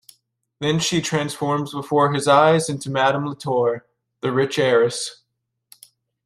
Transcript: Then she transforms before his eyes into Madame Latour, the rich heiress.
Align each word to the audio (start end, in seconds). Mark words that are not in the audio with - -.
Then 0.59 0.79
she 0.79 0.99
transforms 0.99 1.73
before 1.75 2.11
his 2.11 2.27
eyes 2.27 2.69
into 2.69 2.89
Madame 2.89 3.27
Latour, 3.27 3.85
the 4.21 4.31
rich 4.31 4.57
heiress. 4.57 5.21